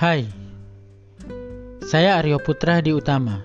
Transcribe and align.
Hai, 0.00 0.24
saya 1.84 2.16
Aryo 2.16 2.40
Putra 2.40 2.80
di 2.80 2.88
Utama 2.88 3.44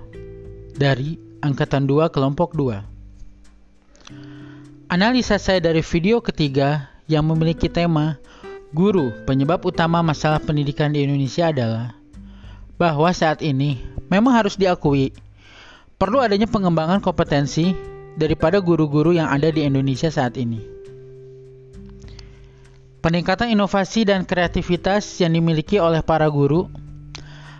dari 0.72 1.20
Angkatan 1.44 1.84
2 1.84 2.08
Kelompok 2.08 2.56
2. 2.56 4.88
Analisa 4.88 5.36
saya 5.36 5.60
dari 5.60 5.84
video 5.84 6.24
ketiga 6.24 6.88
yang 7.12 7.28
memiliki 7.28 7.68
tema 7.68 8.24
Guru 8.72 9.12
penyebab 9.28 9.68
utama 9.68 10.00
masalah 10.00 10.40
pendidikan 10.40 10.96
di 10.96 11.04
Indonesia 11.04 11.52
adalah 11.52 11.92
bahwa 12.80 13.12
saat 13.12 13.44
ini 13.44 13.84
memang 14.08 14.40
harus 14.40 14.56
diakui 14.56 15.12
perlu 16.00 16.24
adanya 16.24 16.48
pengembangan 16.48 17.04
kompetensi 17.04 17.76
daripada 18.16 18.64
guru-guru 18.64 19.12
yang 19.12 19.28
ada 19.28 19.52
di 19.52 19.68
Indonesia 19.68 20.08
saat 20.08 20.40
ini. 20.40 20.75
Peningkatan 23.06 23.54
inovasi 23.54 24.02
dan 24.02 24.26
kreativitas 24.26 25.06
yang 25.22 25.38
dimiliki 25.38 25.78
oleh 25.78 26.02
para 26.02 26.26
guru 26.26 26.66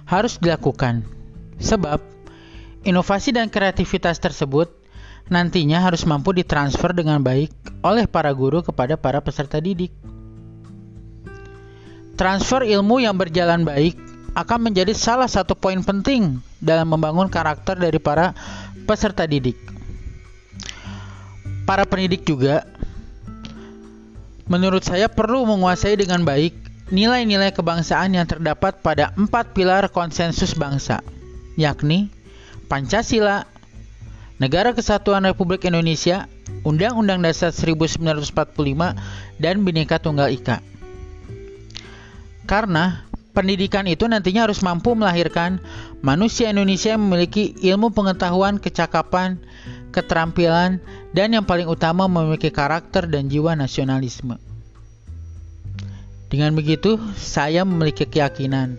harus 0.10 0.42
dilakukan, 0.42 1.06
sebab 1.62 2.02
inovasi 2.82 3.30
dan 3.30 3.54
kreativitas 3.54 4.18
tersebut 4.18 4.74
nantinya 5.30 5.86
harus 5.86 6.02
mampu 6.02 6.34
ditransfer 6.34 6.98
dengan 6.98 7.22
baik 7.22 7.54
oleh 7.86 8.10
para 8.10 8.34
guru 8.34 8.66
kepada 8.66 8.98
para 8.98 9.22
peserta 9.22 9.62
didik. 9.62 9.94
Transfer 12.18 12.66
ilmu 12.66 13.06
yang 13.06 13.14
berjalan 13.14 13.62
baik 13.70 14.02
akan 14.34 14.74
menjadi 14.74 14.98
salah 14.98 15.30
satu 15.30 15.54
poin 15.54 15.78
penting 15.86 16.42
dalam 16.58 16.90
membangun 16.90 17.30
karakter 17.30 17.78
dari 17.78 18.02
para 18.02 18.34
peserta 18.90 19.30
didik. 19.30 19.62
Para 21.70 21.86
pendidik 21.86 22.26
juga, 22.26 22.66
menurut 24.46 24.86
saya, 24.86 25.10
perlu 25.10 25.46
menguasai 25.46 25.98
dengan 25.98 26.22
baik 26.26 26.54
nilai-nilai 26.94 27.50
kebangsaan 27.54 28.14
yang 28.14 28.30
terdapat 28.30 28.82
pada 28.86 29.10
empat 29.18 29.58
pilar 29.58 29.90
konsensus 29.90 30.54
bangsa, 30.54 31.02
yakni 31.58 32.14
Pancasila, 32.66 33.46
Negara 34.36 34.76
Kesatuan 34.76 35.24
Republik 35.24 35.64
Indonesia, 35.64 36.28
Undang-Undang 36.68 37.24
Dasar 37.24 37.56
1945, 37.56 38.20
dan 39.40 39.56
Bhinneka 39.64 39.98
Tunggal 40.02 40.34
Ika. 40.36 40.60
Karena 42.46 43.06
pendidikan 43.34 43.88
itu 43.90 44.06
nantinya 44.06 44.46
harus 44.50 44.62
mampu 44.62 44.94
melahirkan 44.94 45.64
manusia 46.04 46.52
Indonesia 46.54 46.94
yang 46.94 47.04
memiliki 47.08 47.58
ilmu 47.64 47.96
pengetahuan, 47.96 48.62
kecakapan, 48.62 49.42
keterampilan, 49.96 50.84
dan 51.16 51.28
yang 51.32 51.48
paling 51.48 51.72
utama 51.72 52.12
memiliki 52.12 52.52
karakter 52.52 53.08
dan 53.08 53.32
jiwa 53.32 53.56
nasionalisme. 53.56 54.36
Dengan 56.28 56.52
begitu, 56.52 57.00
saya 57.16 57.64
memiliki 57.64 58.04
keyakinan 58.04 58.76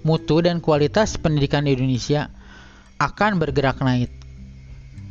mutu 0.00 0.40
dan 0.40 0.64
kualitas 0.64 1.20
pendidikan 1.20 1.68
di 1.68 1.76
Indonesia 1.76 2.32
akan 2.96 3.42
bergerak 3.42 3.82
naik 3.84 4.08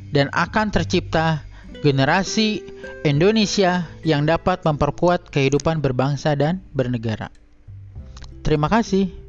dan 0.09 0.31
akan 0.33 0.71
tercipta 0.73 1.43
generasi 1.83 2.63
Indonesia 3.03 3.85
yang 4.07 4.23
dapat 4.23 4.63
memperkuat 4.63 5.29
kehidupan 5.29 5.83
berbangsa 5.83 6.33
dan 6.33 6.63
bernegara. 6.71 7.29
Terima 8.41 8.71
kasih. 8.71 9.24